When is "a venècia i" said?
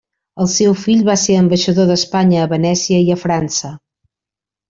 2.45-3.13